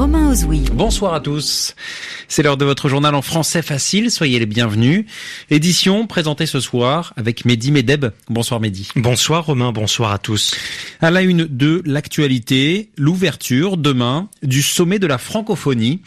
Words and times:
Romain 0.00 0.30
Ozoui. 0.30 0.62
Bonsoir 0.72 1.12
à 1.12 1.20
tous. 1.20 1.74
C'est 2.26 2.42
l'heure 2.42 2.56
de 2.56 2.64
votre 2.64 2.88
journal 2.88 3.14
en 3.14 3.20
français 3.20 3.60
facile, 3.60 4.10
soyez 4.10 4.38
les 4.38 4.46
bienvenus. 4.46 5.04
Édition 5.50 6.06
présentée 6.06 6.46
ce 6.46 6.58
soir 6.58 7.12
avec 7.18 7.44
Mehdi 7.44 7.70
Medeb. 7.70 8.06
Bonsoir 8.30 8.60
Mehdi. 8.60 8.88
Bonsoir 8.96 9.44
Romain, 9.44 9.72
bonsoir 9.72 10.12
à 10.12 10.18
tous. 10.18 10.54
À 11.02 11.10
la 11.10 11.20
une 11.20 11.44
de 11.44 11.82
l'actualité, 11.84 12.88
l'ouverture 12.96 13.76
demain 13.76 14.30
du 14.42 14.62
sommet 14.62 14.98
de 14.98 15.06
la 15.06 15.18
francophonie. 15.18 16.00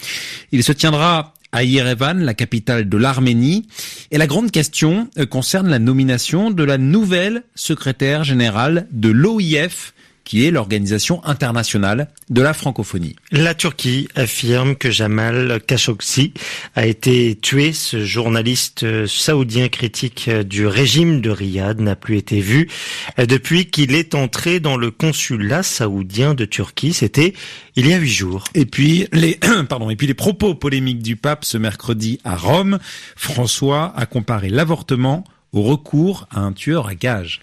Il 0.52 0.64
se 0.64 0.72
tiendra 0.72 1.36
à 1.52 1.64
Yerevan, 1.64 2.16
la 2.16 2.34
capitale 2.34 2.90
de 2.90 2.98
l'Arménie. 2.98 3.68
Et 4.10 4.18
la 4.18 4.26
grande 4.26 4.50
question 4.50 5.08
euh, 5.20 5.28
concerne 5.28 5.70
la 5.70 5.78
nomination 5.78 6.50
de 6.50 6.64
la 6.64 6.80
nouvelle 6.80 7.44
secrétaire 7.54 8.24
générale 8.24 8.88
de 8.92 9.10
l'OIF, 9.10 9.94
qui 10.24 10.46
est 10.46 10.52
l'Organisation 10.52 11.24
internationale 11.26 12.08
de 12.30 12.42
la 12.42 12.54
francophonie. 12.54 13.16
La 13.32 13.54
Turquie 13.54 14.08
affirme 14.16 14.76
que 14.76 14.90
Jamal 14.90 15.62
Khashoggi 15.66 16.34
a 16.76 16.86
été 16.86 17.38
tué. 17.42 17.74
Ce 17.74 18.06
journaliste 18.06 19.06
saoudien 19.06 19.68
critique 19.70 20.30
du 20.30 20.66
régime 20.66 21.22
de 21.22 21.30
Riyad 21.30 21.80
n'a 21.80 21.96
plus 21.96 22.18
été 22.18 22.40
vu 22.40 22.70
depuis 23.18 23.70
qu'il 23.70 23.94
est 23.96 24.16
entré 24.16 24.60
dans 24.60 24.78
le 24.78 24.92
consulat 24.92 25.64
saoudien 25.64 26.34
de 26.34 26.46
Turquie. 26.46 26.94
C'était 26.94 27.34
il 27.76 27.88
y 27.88 27.94
a 27.94 27.98
huit 27.98 28.10
jours. 28.10 28.46
Et 28.54 28.66
puis 28.66 29.08
les 29.12 29.40
pardon 29.70 29.90
et 29.90 29.96
puis 29.96 30.08
les 30.08 30.14
propos 30.14 30.56
polémiques 30.56 31.04
du 31.04 31.16
pape 31.16 31.46
ce 31.46 31.58
mercredi 31.58 32.20
à 32.24 32.36
Rome. 32.36 32.80
François 33.16 33.94
a 33.96 34.06
comparé 34.06 34.50
l'avortement 34.50 35.24
au 35.52 35.62
recours 35.62 36.28
à 36.32 36.40
un 36.40 36.52
tueur 36.52 36.88
à 36.88 36.96
gages. 36.96 37.42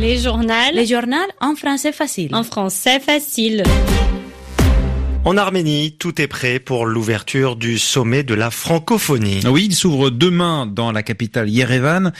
Les 0.00 0.16
journaux. 0.16 0.54
Les 0.72 0.86
journaux 0.86 1.16
en 1.42 1.54
français 1.54 1.92
facile. 1.92 2.34
En 2.34 2.42
français 2.42 3.00
facile. 3.00 3.62
En 5.26 5.36
Arménie, 5.36 5.94
tout 5.98 6.22
est 6.22 6.26
prêt 6.26 6.58
pour 6.58 6.86
l'ouverture 6.86 7.54
du 7.54 7.78
sommet 7.78 8.22
de 8.22 8.32
la 8.32 8.50
francophonie. 8.50 9.42
Oui, 9.46 9.66
il 9.68 9.74
s'ouvre 9.74 10.08
demain 10.08 10.64
dans 10.64 10.90
la 10.90 11.02
capitale 11.02 11.50
Yerevan. 11.50 12.12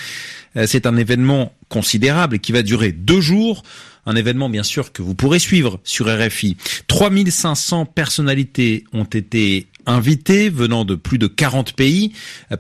Euh, 0.57 0.67
c'est 0.67 0.85
un 0.85 0.99
événement 0.99 1.55
considérable 1.71 2.39
qui 2.41 2.53
va 2.53 2.63
durer 2.63 2.93
deux 2.93 3.23
jours. 3.23 3.63
Un 4.05 4.15
événement 4.15 4.51
bien 4.51 4.63
sûr 4.63 4.93
que 4.93 5.01
vous 5.01 5.15
pourrez 5.15 5.39
suivre 5.39 5.81
sur 5.83 6.07
RFI. 6.07 6.59
3500 6.87 7.87
personnalités 7.87 8.85
ont 8.93 9.05
été 9.05 9.69
invitées 9.87 10.51
venant 10.51 10.85
de 10.85 10.95
plus 10.95 11.19
de 11.19 11.27
40 11.27 11.75
pays, 11.75 12.13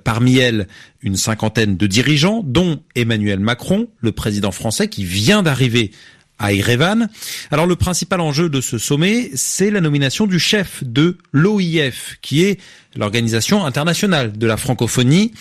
parmi 0.04 0.38
elles 0.38 0.66
une 1.02 1.16
cinquantaine 1.16 1.76
de 1.76 1.86
dirigeants, 1.86 2.42
dont 2.44 2.82
Emmanuel 2.94 3.40
Macron, 3.40 3.88
le 4.00 4.12
président 4.12 4.52
français 4.52 4.88
qui 4.88 5.04
vient 5.04 5.42
d'arriver 5.42 5.92
à 6.40 6.52
Erevan. 6.52 7.08
Alors 7.50 7.66
le 7.66 7.76
principal 7.76 8.20
enjeu 8.20 8.48
de 8.48 8.60
ce 8.60 8.78
sommet, 8.78 9.30
c'est 9.34 9.70
la 9.70 9.80
nomination 9.80 10.26
du 10.26 10.40
chef 10.40 10.82
de 10.82 11.18
l'OIF, 11.32 12.16
qui 12.22 12.42
est 12.42 12.58
l'Organisation 12.96 13.64
internationale 13.64 14.36
de 14.36 14.46
la 14.46 14.56
francophonie. 14.56 15.32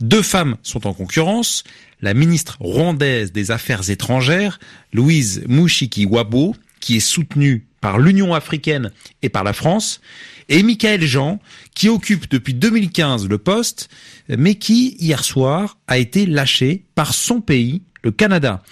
Deux 0.00 0.22
femmes 0.22 0.56
sont 0.62 0.86
en 0.86 0.94
concurrence. 0.94 1.64
La 2.00 2.14
ministre 2.14 2.56
rwandaise 2.60 3.32
des 3.32 3.50
Affaires 3.50 3.90
étrangères, 3.90 4.58
Louise 4.92 5.44
Mouchiki 5.46 6.06
Wabo, 6.06 6.56
qui 6.80 6.96
est 6.96 7.00
soutenue 7.00 7.66
par 7.80 7.98
l'Union 7.98 8.34
africaine 8.34 8.90
et 9.22 9.28
par 9.28 9.44
la 9.44 9.52
France, 9.52 10.00
et 10.48 10.62
Michael 10.62 11.02
Jean, 11.02 11.40
qui 11.74 11.88
occupe 11.88 12.28
depuis 12.30 12.54
2015 12.54 13.28
le 13.28 13.38
poste, 13.38 13.88
mais 14.28 14.54
qui, 14.56 14.96
hier 14.98 15.24
soir, 15.24 15.78
a 15.86 15.98
été 15.98 16.26
lâché 16.26 16.84
par 16.94 17.14
son 17.14 17.40
pays, 17.40 17.82
le 18.02 18.10
Canada. 18.10 18.62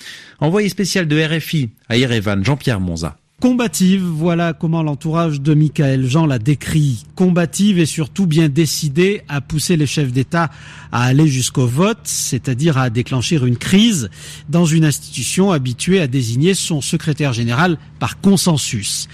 Envoyé 0.40 0.68
spécial 0.68 1.06
de 1.08 1.22
RFI 1.22 1.70
à 1.88 1.96
Yerevan, 1.96 2.44
Jean-Pierre 2.44 2.80
Monza. 2.80 3.16
Combative, 3.38 4.02
voilà 4.02 4.54
comment 4.54 4.82
l'entourage 4.82 5.42
de 5.42 5.52
Michael 5.52 6.06
Jean 6.06 6.24
la 6.24 6.38
décrit. 6.38 7.04
Combative 7.16 7.78
et 7.78 7.84
surtout 7.84 8.26
bien 8.26 8.48
décidée 8.48 9.20
à 9.28 9.42
pousser 9.42 9.76
les 9.76 9.86
chefs 9.86 10.10
d'État 10.10 10.50
à 10.90 11.02
aller 11.02 11.28
jusqu'au 11.28 11.66
vote, 11.66 12.00
c'est-à-dire 12.04 12.78
à 12.78 12.88
déclencher 12.88 13.36
une 13.36 13.58
crise 13.58 14.08
dans 14.48 14.64
une 14.64 14.86
institution 14.86 15.52
habituée 15.52 16.00
à 16.00 16.06
désigner 16.06 16.54
son 16.54 16.80
secrétaire 16.80 17.34
général 17.34 17.76
par 17.98 18.22
consensus. 18.22 19.06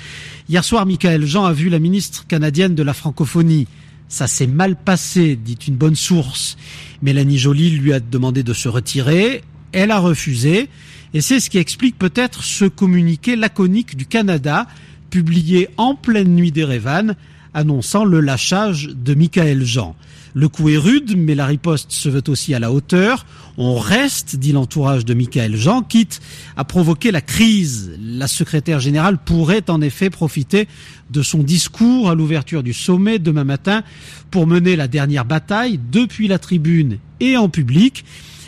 Hier 0.48 0.62
soir, 0.62 0.86
Michael 0.86 1.26
Jean 1.26 1.44
a 1.44 1.52
vu 1.52 1.68
la 1.68 1.80
ministre 1.80 2.24
canadienne 2.28 2.76
de 2.76 2.82
la 2.84 2.94
francophonie. 2.94 3.66
Ça 4.06 4.28
s'est 4.28 4.46
mal 4.46 4.76
passé, 4.76 5.34
dit 5.34 5.58
une 5.66 5.74
bonne 5.74 5.96
source. 5.96 6.56
Mélanie 7.02 7.38
Joly 7.38 7.70
lui 7.70 7.92
a 7.92 7.98
demandé 7.98 8.44
de 8.44 8.52
se 8.52 8.68
retirer. 8.68 9.42
Elle 9.72 9.90
a 9.90 9.98
refusé. 9.98 10.68
Et 11.14 11.20
c'est 11.20 11.40
ce 11.40 11.50
qui 11.50 11.58
explique 11.58 11.98
peut-être 11.98 12.42
ce 12.42 12.64
communiqué 12.64 13.36
laconique 13.36 13.96
du 13.96 14.06
Canada, 14.06 14.66
publié 15.10 15.68
en 15.76 15.94
pleine 15.94 16.34
nuit 16.34 16.52
d'Erevan, 16.52 17.16
annonçant 17.52 18.04
le 18.04 18.20
lâchage 18.20 18.88
de 18.88 19.14
Michael 19.14 19.64
Jean. 19.64 19.94
Le 20.34 20.48
coup 20.48 20.70
est 20.70 20.78
rude, 20.78 21.14
mais 21.18 21.34
la 21.34 21.44
riposte 21.44 21.92
se 21.92 22.08
veut 22.08 22.22
aussi 22.28 22.54
à 22.54 22.58
la 22.58 22.72
hauteur. 22.72 23.26
On 23.58 23.78
reste, 23.78 24.36
dit 24.36 24.52
l'entourage 24.52 25.04
de 25.04 25.12
Michael 25.12 25.56
Jean, 25.56 25.82
quitte 25.82 26.22
à 26.56 26.64
provoquer 26.64 27.10
la 27.10 27.20
crise. 27.20 27.92
La 28.00 28.26
secrétaire 28.26 28.80
générale 28.80 29.18
pourrait 29.18 29.68
en 29.68 29.82
effet 29.82 30.08
profiter 30.08 30.66
de 31.10 31.20
son 31.20 31.42
discours 31.42 32.08
à 32.08 32.14
l'ouverture 32.14 32.62
du 32.62 32.72
sommet 32.72 33.18
demain 33.18 33.44
matin 33.44 33.82
pour 34.30 34.46
mener 34.46 34.74
la 34.74 34.88
dernière 34.88 35.26
bataille 35.26 35.78
depuis 35.92 36.28
la 36.28 36.38
tribune 36.38 36.96
et 37.20 37.36
en 37.36 37.50
public. 37.50 38.02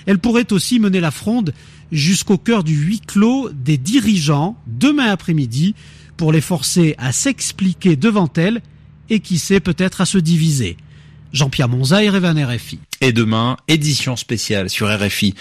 Elle 0.06 0.18
pourrait 0.18 0.52
aussi 0.52 0.80
mener 0.80 1.00
la 1.00 1.10
fronde 1.10 1.52
jusqu'au 1.92 2.38
cœur 2.38 2.64
du 2.64 2.74
huis 2.74 3.00
clos 3.00 3.50
des 3.52 3.78
dirigeants 3.78 4.56
demain 4.66 5.10
après-midi 5.10 5.74
pour 6.16 6.32
les 6.32 6.40
forcer 6.40 6.94
à 6.98 7.12
s'expliquer 7.12 7.96
devant 7.96 8.30
elle 8.36 8.62
et 9.10 9.20
qui 9.20 9.38
sait 9.38 9.60
peut-être 9.60 10.00
à 10.00 10.06
se 10.06 10.18
diviser. 10.18 10.76
Jean-Pierre 11.32 11.68
Monza 11.68 12.04
et 12.04 12.08
Révan 12.08 12.34
RFI. 12.46 12.78
Et 13.00 13.12
demain, 13.12 13.56
édition 13.66 14.14
spéciale 14.14 14.70
sur 14.70 14.88
RFI. 14.88 15.34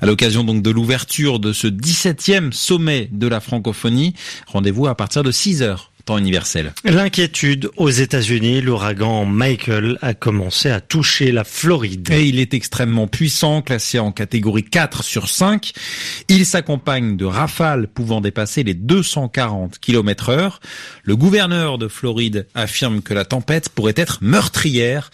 À 0.00 0.06
l'occasion 0.06 0.42
donc 0.42 0.62
de 0.62 0.70
l'ouverture 0.70 1.38
de 1.38 1.52
ce 1.52 1.66
17e 1.66 2.50
sommet 2.52 3.10
de 3.12 3.28
la 3.28 3.40
francophonie. 3.40 4.14
Rendez-vous 4.46 4.86
à 4.86 4.94
partir 4.94 5.22
de 5.22 5.30
6 5.30 5.62
heures 5.62 5.92
temps 6.04 6.18
universel. 6.18 6.72
L'inquiétude 6.84 7.70
aux 7.76 7.90
États-Unis, 7.90 8.60
l'ouragan 8.60 9.24
Michael 9.24 9.98
a 10.02 10.14
commencé 10.14 10.70
à 10.70 10.80
toucher 10.80 11.32
la 11.32 11.44
Floride. 11.44 12.10
Et 12.10 12.26
il 12.26 12.38
est 12.38 12.54
extrêmement 12.54 13.06
puissant, 13.06 13.62
classé 13.62 13.98
en 13.98 14.12
catégorie 14.12 14.64
4 14.64 15.02
sur 15.02 15.28
5. 15.28 15.72
Il 16.28 16.46
s'accompagne 16.46 17.16
de 17.16 17.24
rafales 17.24 17.88
pouvant 17.88 18.20
dépasser 18.20 18.62
les 18.62 18.74
240 18.74 19.78
km 19.78 20.28
heure. 20.28 20.60
Le 21.02 21.16
gouverneur 21.16 21.78
de 21.78 21.88
Floride 21.88 22.46
affirme 22.54 23.02
que 23.02 23.14
la 23.14 23.24
tempête 23.24 23.68
pourrait 23.68 23.94
être 23.96 24.18
meurtrière. 24.20 25.10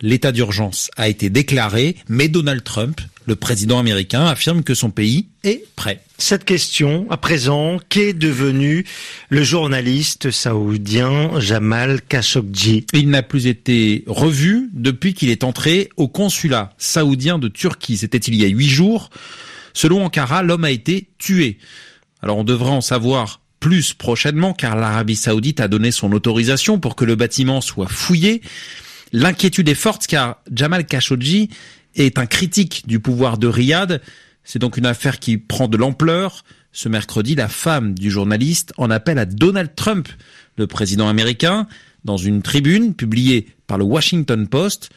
L'état 0.00 0.32
d'urgence 0.32 0.90
a 0.96 1.08
été 1.08 1.30
déclaré, 1.30 1.96
mais 2.08 2.28
Donald 2.28 2.62
Trump, 2.62 3.00
le 3.26 3.36
président 3.36 3.78
américain, 3.78 4.26
affirme 4.26 4.62
que 4.62 4.74
son 4.74 4.90
pays 4.90 5.28
est 5.44 5.64
prêt. 5.76 6.00
Cette 6.26 6.46
question, 6.46 7.06
à 7.10 7.18
présent, 7.18 7.78
qu'est 7.90 8.14
devenu 8.14 8.86
le 9.28 9.42
journaliste 9.42 10.30
saoudien 10.30 11.38
Jamal 11.38 12.00
Khashoggi 12.00 12.86
Il 12.94 13.10
n'a 13.10 13.22
plus 13.22 13.46
été 13.46 14.04
revu 14.06 14.70
depuis 14.72 15.12
qu'il 15.12 15.28
est 15.28 15.44
entré 15.44 15.90
au 15.98 16.08
consulat 16.08 16.72
saoudien 16.78 17.38
de 17.38 17.48
Turquie. 17.48 17.98
C'était 17.98 18.16
il 18.16 18.36
y 18.36 18.44
a 18.46 18.48
huit 18.48 18.70
jours. 18.70 19.10
Selon 19.74 20.02
Ankara, 20.02 20.42
l'homme 20.42 20.64
a 20.64 20.70
été 20.70 21.08
tué. 21.18 21.58
Alors 22.22 22.38
on 22.38 22.44
devrait 22.44 22.70
en 22.70 22.80
savoir 22.80 23.42
plus 23.60 23.92
prochainement 23.92 24.54
car 24.54 24.76
l'Arabie 24.76 25.16
saoudite 25.16 25.60
a 25.60 25.68
donné 25.68 25.90
son 25.90 26.10
autorisation 26.10 26.80
pour 26.80 26.96
que 26.96 27.04
le 27.04 27.16
bâtiment 27.16 27.60
soit 27.60 27.90
fouillé. 27.90 28.40
L'inquiétude 29.12 29.68
est 29.68 29.74
forte 29.74 30.06
car 30.06 30.38
Jamal 30.50 30.86
Khashoggi 30.86 31.50
est 31.96 32.18
un 32.18 32.24
critique 32.24 32.84
du 32.86 32.98
pouvoir 32.98 33.36
de 33.36 33.46
Riyad. 33.46 34.00
C'est 34.44 34.58
donc 34.58 34.76
une 34.76 34.86
affaire 34.86 35.18
qui 35.18 35.38
prend 35.38 35.68
de 35.68 35.76
l'ampleur. 35.76 36.44
Ce 36.72 36.88
mercredi, 36.88 37.34
la 37.34 37.48
femme 37.48 37.94
du 37.94 38.10
journaliste 38.10 38.72
en 38.76 38.90
appelle 38.90 39.18
à 39.18 39.26
Donald 39.26 39.74
Trump, 39.74 40.08
le 40.56 40.66
président 40.66 41.08
américain, 41.08 41.66
dans 42.04 42.16
une 42.16 42.42
tribune 42.42 42.94
publiée 42.94 43.48
par 43.66 43.78
le 43.78 43.84
Washington 43.84 44.46
Post, 44.46 44.90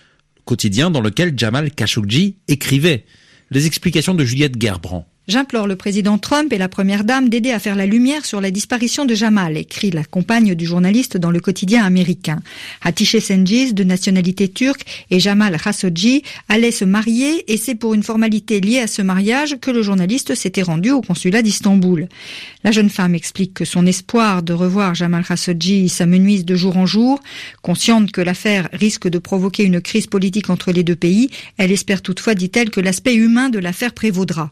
quotidien 0.44 0.92
dans 0.92 1.02
lequel 1.02 1.38
Jamal 1.38 1.72
Khashoggi 1.72 2.38
écrivait. 2.48 3.06
Les 3.50 3.66
explications 3.66 4.14
de 4.14 4.26
Juliette 4.26 4.62
Gerbrand. 4.62 5.08
J'implore 5.28 5.68
le 5.68 5.76
président 5.76 6.18
Trump 6.18 6.54
et 6.54 6.58
la 6.58 6.70
première 6.70 7.04
dame 7.04 7.28
d'aider 7.28 7.52
à 7.52 7.60
faire 7.60 7.76
la 7.76 7.86
lumière 7.86 8.26
sur 8.26 8.40
la 8.40 8.50
disparition 8.50 9.04
de 9.04 9.14
Jamal, 9.14 9.58
écrit 9.58 9.92
la 9.92 10.06
compagne 10.06 10.56
du 10.56 10.66
journaliste 10.66 11.18
dans 11.18 11.32
le 11.32 11.42
quotidien 11.42 11.84
américain. 11.84 12.40
Hatice 12.82 13.20
Sengiz, 13.20 13.74
de 13.74 13.84
nationalité 13.84 14.48
turque, 14.48 14.86
et 15.12 15.20
Jamal 15.20 15.60
Khashoggi 15.62 16.24
allaient 16.48 16.72
se 16.72 16.86
marier 16.86 17.44
et 17.52 17.58
c'est 17.58 17.76
pour 17.76 17.94
une 17.94 18.04
formalité 18.04 18.62
liée 18.62 18.80
à 18.80 18.88
ce 18.88 19.02
mariage 19.02 19.58
que 19.60 19.70
le 19.70 19.82
journaliste 19.82 20.34
s'était 20.34 20.62
rendu 20.62 20.92
au 20.92 21.02
consulat 21.02 21.42
d'Istanbul. 21.42 22.08
La 22.64 22.72
jeune 22.72 22.90
femme 22.90 23.14
explique 23.14 23.54
que 23.54 23.66
son 23.66 23.86
espoir 23.86 24.44
de 24.44 24.54
revoir 24.54 24.96
Jamal 24.96 25.26
Khashoggi 25.26 25.90
s'amenuise 25.90 26.46
de 26.46 26.56
jour 26.56 26.78
en 26.78 26.86
jour. 26.86 27.22
Consciente 27.62 28.14
que 28.14 28.22
l'affaire 28.22 28.70
risque 28.72 29.10
de 29.10 29.20
provoquer 29.20 29.64
une 29.64 29.82
crise 29.82 30.08
politique 30.08 30.50
entre 30.50 30.72
les 30.72 30.84
deux 30.84 30.96
pays, 30.96 31.30
elle 31.58 31.74
espère 31.74 32.02
toutefois, 32.02 32.34
dit-elle, 32.34 32.70
que 32.70 32.80
l'aspect 32.80 33.16
humain 33.16 33.50
de 33.50 33.60
l'affaire 33.60 33.92
prévaudra. 33.92 34.52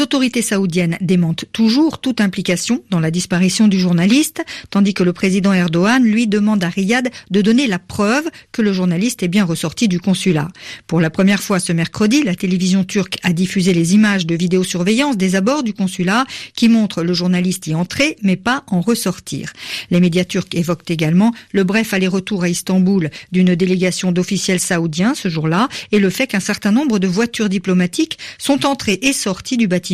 Autorités 0.00 0.42
saoudiennes 0.42 0.98
démentent 1.00 1.44
toujours 1.52 2.00
toute 2.00 2.20
implication 2.20 2.82
dans 2.90 3.00
la 3.00 3.10
disparition 3.10 3.68
du 3.68 3.78
journaliste, 3.78 4.42
tandis 4.70 4.94
que 4.94 5.02
le 5.02 5.12
président 5.12 5.52
Erdogan 5.52 6.02
lui 6.04 6.26
demande 6.26 6.62
à 6.62 6.68
Riyad 6.68 7.10
de 7.30 7.40
donner 7.40 7.66
la 7.66 7.78
preuve 7.78 8.28
que 8.52 8.62
le 8.62 8.72
journaliste 8.72 9.22
est 9.22 9.28
bien 9.28 9.44
ressorti 9.44 9.88
du 9.88 10.00
consulat. 10.00 10.48
Pour 10.86 11.00
la 11.00 11.10
première 11.10 11.42
fois 11.42 11.60
ce 11.60 11.72
mercredi, 11.72 12.22
la 12.22 12.34
télévision 12.34 12.84
turque 12.84 13.18
a 13.22 13.32
diffusé 13.32 13.72
les 13.72 13.94
images 13.94 14.26
de 14.26 14.34
vidéosurveillance 14.34 15.16
des 15.16 15.34
abords 15.34 15.62
du 15.62 15.72
consulat 15.72 16.26
qui 16.54 16.68
montrent 16.68 17.02
le 17.02 17.14
journaliste 17.14 17.66
y 17.66 17.74
entrer 17.74 18.16
mais 18.22 18.36
pas 18.36 18.64
en 18.66 18.80
ressortir. 18.80 19.52
Les 19.90 20.00
médias 20.00 20.24
turcs 20.24 20.48
évoquent 20.52 20.90
également 20.90 21.32
le 21.52 21.64
bref 21.64 21.94
aller-retour 21.94 22.42
à 22.42 22.48
Istanbul 22.48 23.10
d'une 23.32 23.54
délégation 23.54 24.12
d'officiels 24.12 24.60
saoudiens 24.60 25.14
ce 25.14 25.28
jour-là 25.28 25.68
et 25.92 25.98
le 25.98 26.10
fait 26.10 26.26
qu'un 26.26 26.40
certain 26.40 26.72
nombre 26.72 26.98
de 26.98 27.06
voitures 27.06 27.48
diplomatiques 27.48 28.18
sont 28.38 28.66
entrées 28.66 28.98
et 29.02 29.12
sorties 29.12 29.56
du 29.56 29.68
bâtiment 29.68 29.85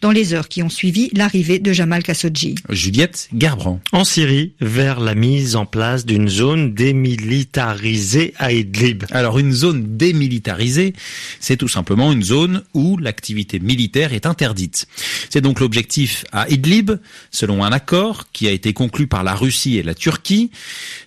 dans 0.00 0.10
les 0.10 0.34
heures 0.34 0.48
qui 0.48 0.62
ont 0.62 0.68
suivi 0.68 1.10
l'arrivée 1.14 1.58
de 1.58 1.72
Jamal 1.72 2.02
Khashoggi. 2.02 2.56
Juliette 2.68 3.28
Garbrand. 3.32 3.80
En 3.92 4.04
Syrie, 4.04 4.52
vers 4.60 5.00
la 5.00 5.14
mise 5.14 5.56
en 5.56 5.66
place 5.66 6.04
d'une 6.04 6.28
zone 6.28 6.74
démilitarisée 6.74 8.34
à 8.38 8.52
Idlib. 8.52 9.04
Alors 9.10 9.38
une 9.38 9.52
zone 9.52 9.96
démilitarisée, 9.96 10.92
c'est 11.40 11.56
tout 11.56 11.68
simplement 11.68 12.12
une 12.12 12.22
zone 12.22 12.62
où 12.74 12.98
l'activité 12.98 13.58
militaire 13.60 14.12
est 14.12 14.26
interdite. 14.26 14.86
C'est 15.30 15.40
donc 15.40 15.60
l'objectif 15.60 16.24
à 16.32 16.48
Idlib, 16.48 16.92
selon 17.30 17.64
un 17.64 17.72
accord 17.72 18.26
qui 18.32 18.46
a 18.46 18.50
été 18.50 18.72
conclu 18.72 19.06
par 19.06 19.24
la 19.24 19.34
Russie 19.34 19.78
et 19.78 19.82
la 19.82 19.94
Turquie. 19.94 20.50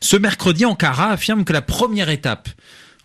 Ce 0.02 0.18
mercredi, 0.18 0.66
Ankara 0.66 1.12
affirme 1.12 1.44
que 1.44 1.54
la 1.54 1.62
première 1.62 2.10
étape 2.10 2.50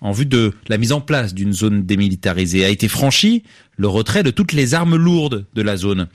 en 0.00 0.12
vue 0.12 0.26
de 0.26 0.52
la 0.68 0.78
mise 0.78 0.92
en 0.92 1.00
place 1.00 1.34
d'une 1.34 1.52
zone 1.52 1.84
démilitarisée 1.84 2.64
a 2.64 2.68
été 2.68 2.88
franchie, 2.88 3.42
le 3.78 3.88
retrait 3.88 4.22
de 4.22 4.30
toutes 4.30 4.52
les 4.52 4.74
armes 4.74 4.96
lourdes 4.96 5.46
de 5.54 5.62
la 5.62 5.76
zone. 5.76 6.08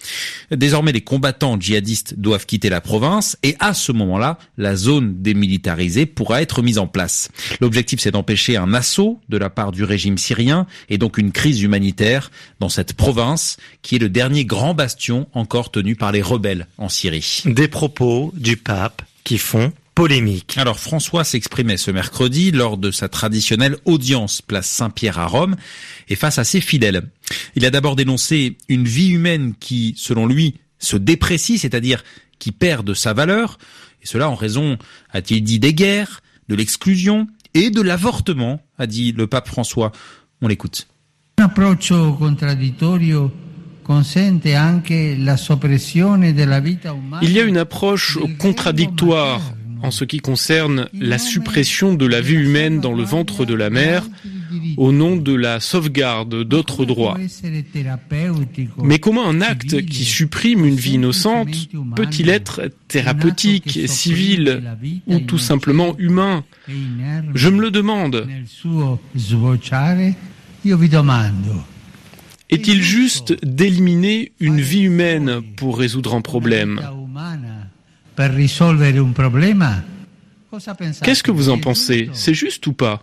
Désormais, 0.51 0.91
les 0.91 1.01
combattants 1.01 1.59
djihadistes 1.59 2.19
doivent 2.19 2.45
quitter 2.45 2.69
la 2.69 2.81
province 2.81 3.37
et 3.41 3.55
à 3.59 3.73
ce 3.73 3.91
moment-là, 3.93 4.37
la 4.57 4.75
zone 4.75 5.21
démilitarisée 5.21 6.05
pourra 6.05 6.41
être 6.41 6.61
mise 6.61 6.77
en 6.77 6.87
place. 6.87 7.29
L'objectif, 7.61 7.99
c'est 8.01 8.11
d'empêcher 8.11 8.57
un 8.57 8.73
assaut 8.73 9.19
de 9.29 9.37
la 9.37 9.49
part 9.49 9.71
du 9.71 9.83
régime 9.83 10.17
syrien 10.17 10.67
et 10.89 10.97
donc 10.97 11.17
une 11.17 11.31
crise 11.31 11.61
humanitaire 11.61 12.31
dans 12.59 12.69
cette 12.69 12.93
province 12.93 13.57
qui 13.81 13.95
est 13.95 13.99
le 13.99 14.09
dernier 14.09 14.45
grand 14.45 14.73
bastion 14.73 15.27
encore 15.33 15.71
tenu 15.71 15.95
par 15.95 16.11
les 16.11 16.21
rebelles 16.21 16.67
en 16.77 16.89
Syrie. 16.89 17.43
Des 17.45 17.69
propos 17.69 18.33
du 18.35 18.57
pape 18.57 19.03
qui 19.23 19.37
font 19.37 19.71
polémique. 19.95 20.57
Alors 20.57 20.79
François 20.79 21.23
s'exprimait 21.23 21.77
ce 21.77 21.91
mercredi 21.91 22.51
lors 22.51 22.77
de 22.77 22.91
sa 22.91 23.09
traditionnelle 23.09 23.77
audience 23.85 24.41
place 24.41 24.67
Saint-Pierre 24.67 25.19
à 25.19 25.27
Rome 25.27 25.55
et 26.09 26.15
face 26.15 26.39
à 26.39 26.43
ses 26.43 26.61
fidèles. 26.61 27.09
Il 27.55 27.65
a 27.65 27.69
d'abord 27.69 27.95
dénoncé 27.95 28.57
une 28.69 28.85
vie 28.85 29.09
humaine 29.09 29.53
qui, 29.59 29.93
selon 29.97 30.25
lui, 30.25 30.55
se 30.79 30.97
déprécie, 30.97 31.57
c'est-à-dire 31.57 32.03
qui 32.39 32.51
perd 32.51 32.85
de 32.85 32.93
sa 32.93 33.13
valeur, 33.13 33.57
et 34.01 34.05
cela 34.05 34.29
en 34.29 34.35
raison, 34.35 34.77
a-t-il 35.11 35.43
dit, 35.43 35.59
des 35.59 35.73
guerres, 35.73 36.21
de 36.49 36.55
l'exclusion 36.55 37.27
et 37.53 37.69
de 37.69 37.81
l'avortement, 37.81 38.61
a 38.77 38.87
dit 38.87 39.13
le 39.13 39.27
pape 39.27 39.47
François. 39.47 39.91
On 40.41 40.47
l'écoute. 40.47 40.87
Un 41.37 41.45
approccio 41.45 42.13
contraddittorio 42.13 43.31
il 47.21 47.31
y 47.31 47.39
a 47.39 47.43
une 47.43 47.57
approche 47.57 48.17
contradictoire 48.39 49.41
en 49.83 49.91
ce 49.91 50.05
qui 50.05 50.19
concerne 50.19 50.87
la 50.93 51.19
suppression 51.19 51.93
de 51.93 52.05
la 52.05 52.21
vie 52.21 52.35
humaine 52.35 52.79
dans 52.79 52.93
le 52.93 53.03
ventre 53.03 53.45
de 53.45 53.53
la 53.53 53.69
mère 53.69 54.07
au 54.77 54.91
nom 54.91 55.17
de 55.17 55.33
la 55.33 55.59
sauvegarde 55.59 56.43
d'autres 56.43 56.85
droits. 56.85 57.17
Mais 58.81 58.99
comment 58.99 59.27
un 59.27 59.41
acte 59.41 59.85
qui 59.85 60.05
supprime 60.05 60.65
une 60.65 60.75
vie 60.75 60.93
innocente 60.93 61.69
peut-il 61.95 62.29
être 62.29 62.71
thérapeutique, 62.87 63.81
civil 63.87 64.63
ou 65.07 65.19
tout 65.19 65.37
simplement 65.37 65.97
humain 65.97 66.45
Je 67.35 67.49
me 67.49 67.61
le 67.61 67.69
demande. 67.69 68.27
Est-il 72.49 72.81
juste 72.81 73.45
d'éliminer 73.45 74.31
une 74.39 74.61
vie 74.61 74.83
humaine 74.83 75.41
pour 75.57 75.77
résoudre 75.77 76.13
un 76.13 76.21
problème 76.21 76.79
Qu'est-ce 81.01 81.23
que 81.23 81.31
vous 81.31 81.49
en 81.49 81.57
pensez? 81.57 82.09
C'est 82.13 82.33
juste 82.33 82.67
ou 82.67 82.73
pas? 82.73 83.01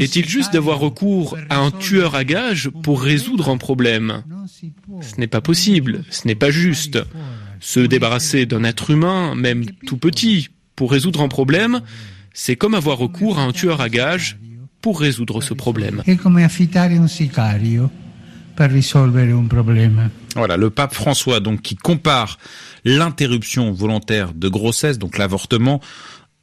Est-il 0.00 0.28
juste 0.28 0.52
d'avoir 0.52 0.78
recours 0.78 1.36
à 1.48 1.58
un 1.58 1.70
tueur 1.70 2.14
à 2.14 2.24
gages 2.24 2.70
pour 2.82 3.02
résoudre 3.02 3.48
un 3.48 3.56
problème? 3.56 4.22
Ce 5.00 5.18
n'est 5.18 5.26
pas 5.26 5.40
possible, 5.40 6.04
ce 6.10 6.26
n'est 6.26 6.34
pas 6.34 6.50
juste. 6.50 6.98
Se 7.60 7.80
débarrasser 7.80 8.46
d'un 8.46 8.64
être 8.64 8.90
humain, 8.90 9.34
même 9.34 9.66
tout 9.86 9.96
petit, 9.98 10.48
pour 10.76 10.92
résoudre 10.92 11.20
un 11.20 11.28
problème, 11.28 11.82
c'est 12.32 12.56
comme 12.56 12.74
avoir 12.74 12.96
recours 12.96 13.38
à 13.38 13.42
un 13.42 13.52
tueur 13.52 13.80
à 13.80 13.88
gages 13.88 14.38
pour 14.80 15.00
résoudre 15.00 15.42
ce 15.42 15.52
problème. 15.52 16.02
Voilà, 20.36 20.56
le 20.56 20.70
pape 20.70 20.94
François 20.94 21.40
donc 21.40 21.62
qui 21.62 21.76
compare 21.76 22.38
l'interruption 22.84 23.72
volontaire 23.72 24.32
de 24.34 24.48
grossesse, 24.48 24.98
donc 24.98 25.18
l'avortement, 25.18 25.80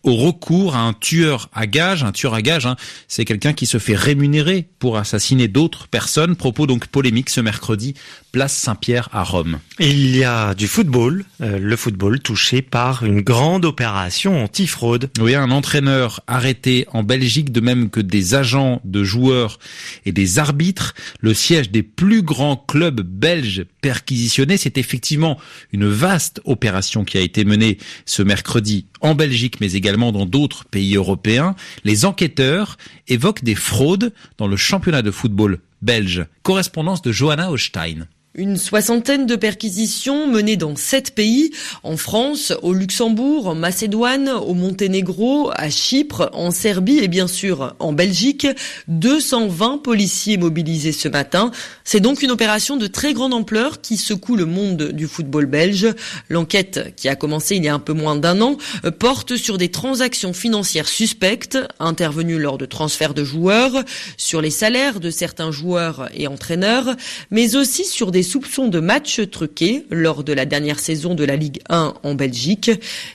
au 0.08 0.16
recours 0.16 0.78
à 0.78 0.80
un 0.80 0.94
tueur 0.94 1.50
à 1.54 1.68
gage. 1.68 2.04
Un 2.04 2.14
tueur 2.14 2.34
à 2.34 2.42
gage, 2.42 2.66
hein, 2.66 2.78
c'est 3.10 3.26
quelqu'un 3.26 3.52
qui 3.52 3.66
se 3.66 3.78
fait 3.78 3.96
rémunérer 3.96 4.70
pour 4.80 4.98
assassiner 4.98 5.50
d'autres 5.50 5.90
personnes. 5.90 6.38
Propos 6.38 6.66
donc 6.66 6.88
polémiques 6.88 7.30
ce 7.30 7.42
mercredi, 7.42 7.94
place 8.32 8.56
Saint-Pierre 8.56 9.10
à 9.12 9.24
Rome. 9.24 9.60
Il 9.80 10.16
y 10.16 10.24
a 10.24 10.54
du 10.54 10.68
football, 10.68 11.26
euh, 11.42 11.60
le 11.60 11.76
football 11.76 12.22
touché 12.22 12.62
par 12.62 13.04
une 13.04 13.20
grande 13.20 13.66
opération 13.66 14.42
anti-fraude. 14.42 15.10
Oui, 15.20 15.36
un 15.36 15.52
entraîneur 15.52 16.22
arrêté 16.26 16.88
en 16.94 17.04
Belgique, 17.04 17.52
de 17.52 17.60
même 17.60 17.90
que 17.90 18.00
des 18.00 18.34
agents 18.34 18.82
de 18.86 19.04
joueurs 19.04 19.60
et 20.06 20.14
des 20.14 20.40
arbitres. 20.40 20.96
Le 21.20 21.34
siège 21.34 21.70
des 21.70 21.84
plus 21.84 22.22
grands 22.22 22.56
clubs 22.56 23.02
belges 23.02 23.66
perquisitionnés, 23.82 24.56
c'est 24.56 24.78
effectivement 24.78 25.38
une 25.74 25.88
vaste 25.88 26.40
opération 26.46 27.04
qui 27.04 27.18
a 27.18 27.22
été 27.22 27.44
menée 27.44 27.78
ce 28.06 28.24
mercredi 28.24 28.86
en 29.02 29.14
Belgique, 29.14 29.60
mais 29.60 29.74
également 29.74 29.97
dans 29.98 30.26
d'autres 30.26 30.66
pays 30.66 30.96
européens. 30.96 31.56
Les 31.84 32.06
enquêteurs 32.06 32.78
évoquent 33.08 33.44
des 33.44 33.56
fraudes 33.56 34.14
dans 34.38 34.48
le 34.48 34.58
championnat 34.58 35.02
de 35.02 35.12
football 35.12 35.60
belge. 35.82 36.26
Correspondance 36.44 37.02
de 37.02 37.12
Johanna 37.12 37.52
Holstein. 37.52 38.08
Une 38.40 38.58
soixantaine 38.58 39.26
de 39.26 39.36
perquisitions 39.36 40.28
menées 40.28 40.58
dans 40.58 40.76
sept 40.76 41.16
pays, 41.16 41.50
en 41.82 41.98
France, 41.98 42.54
au 42.62 42.72
Luxembourg, 42.72 43.48
en 43.48 43.56
Macédoine, 43.56 44.30
au 44.30 44.54
Monténégro, 44.54 45.50
à 45.56 45.72
Chypre, 45.72 46.30
en 46.34 46.52
Serbie 46.52 47.00
et 47.00 47.08
bien 47.08 47.26
sûr 47.26 47.74
en 47.80 47.94
Belgique. 47.94 48.46
220 48.90 49.80
policiers 49.80 50.38
mobilisés 50.38 50.92
ce 50.92 51.08
matin. 51.08 51.50
C'est 51.84 52.00
donc 52.00 52.22
une 52.22 52.30
opération 52.30 52.78
de 52.78 52.86
très 52.86 53.16
grande 53.16 53.34
ampleur 53.34 53.82
qui 53.82 53.98
secoue 53.98 54.36
le 54.36 54.46
monde 54.46 54.92
du 54.92 55.08
football 55.08 55.48
belge. 55.48 55.88
L'enquête, 56.30 56.94
qui 56.96 57.10
a 57.10 57.16
commencé 57.16 57.56
il 57.56 57.64
y 57.64 57.70
a 57.70 57.74
un 57.74 57.80
peu 57.80 57.94
moins 57.94 58.18
d'un 58.18 58.40
an, 58.42 58.58
porte 59.00 59.36
sur 59.36 59.58
des 59.58 59.70
transactions 59.70 60.34
financières 60.34 60.90
suspectes 60.90 61.58
intervenues 61.80 62.38
lors 62.38 62.60
de 62.60 62.68
transferts 62.68 63.16
de 63.16 63.24
joueurs, 63.24 63.84
sur 64.16 64.42
les 64.42 64.52
salaires 64.52 65.00
de 65.00 65.10
certains 65.10 65.50
joueurs 65.50 66.08
et 66.14 66.28
entraîneurs, 66.28 66.96
mais 67.32 67.56
aussi 67.56 67.84
sur 67.84 68.12
des 68.12 68.27
soupçons 68.28 68.68
de 68.68 68.80
matchs 68.80 69.22
truqués 69.32 69.86
lors 69.90 70.24
de 70.24 70.34
la 70.34 70.46
dernière 70.46 70.80
saison 70.80 71.16
de 71.16 71.24
la 71.24 71.36
Ligue 71.36 71.60
1 71.70 71.94
en 72.04 72.14
Belgique. 72.14 72.70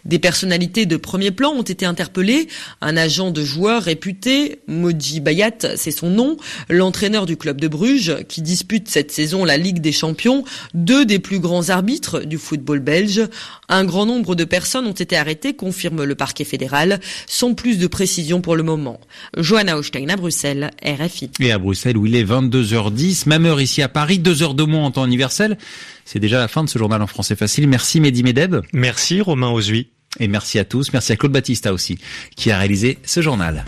Des 0.04 0.19
personnalités 0.19 0.87
de 0.87 0.97
premier 0.97 1.31
plan 1.31 1.50
ont 1.50 1.62
été 1.62 1.85
interpellées. 1.85 2.49
Un 2.81 2.97
agent 2.97 3.31
de 3.31 3.45
joueur 3.45 3.83
réputé, 3.83 4.61
Moji 4.66 5.21
Bayat, 5.21 5.76
c'est 5.76 5.90
son 5.90 6.09
nom, 6.09 6.37
l'entraîneur 6.71 7.26
du 7.26 7.37
club 7.37 7.61
de 7.61 7.69
Bruges, 7.69 8.16
qui 8.28 8.40
dispute 8.40 8.88
cette 8.88 9.12
saison 9.12 9.45
la 9.45 9.59
Ligue 9.59 9.81
des 9.81 9.92
Champions, 9.92 10.45
deux 10.75 11.04
des 11.04 11.19
plus 11.19 11.38
grands 11.38 11.69
arbitres 11.69 12.21
du 12.21 12.38
football 12.38 12.81
belge. 12.81 13.23
Un 13.69 13.85
grand 13.85 14.07
nombre 14.07 14.35
de 14.35 14.45
personnes 14.45 14.87
ont 14.87 14.92
été 14.92 15.16
arrêtées, 15.16 15.54
confirme 15.54 16.04
le 16.04 16.14
parquet 16.14 16.45
fédéral, 16.45 17.00
sans 17.26 17.54
plus 17.54 17.78
de 17.78 17.87
précision 17.87 18.40
pour 18.40 18.57
le 18.57 18.62
moment. 18.62 18.99
Johanna 19.37 19.76
Hochstein 19.76 20.09
à 20.09 20.16
Bruxelles, 20.16 20.71
RFI. 20.83 21.31
Et 21.40 21.52
à 21.52 21.59
Bruxelles 21.59 21.99
où 21.99 22.07
il 22.07 22.16
est 22.16 22.25
22h10, 22.25 23.28
même 23.28 23.45
heure 23.45 23.61
ici 23.61 23.83
à 23.83 23.88
Paris, 23.88 24.19
deux 24.19 24.42
heures 24.42 24.54
de 24.54 24.62
moins 24.62 24.85
en 24.85 24.90
temps 24.90 25.01
universel. 25.04 25.59
C'est 26.04 26.18
déjà 26.18 26.38
la 26.38 26.49
fin 26.49 26.64
de 26.64 26.68
ce 26.68 26.78
journal 26.78 27.00
en 27.02 27.06
français 27.06 27.37
facile. 27.37 27.68
Merci 27.68 28.00
Mehdi 28.00 28.23
Medeb. 28.23 28.56
Merci 28.73 29.21
Romain 29.21 29.50
Ozui. 29.50 29.88
Et 30.21 30.28
merci 30.28 30.59
à 30.59 30.64
tous. 30.64 30.92
Merci 30.92 31.12
à 31.12 31.16
Claude 31.16 31.32
Battista 31.32 31.73
aussi, 31.73 31.99
qui 32.37 32.50
a 32.50 32.59
réalisé 32.59 32.99
ce 33.04 33.23
journal. 33.23 33.64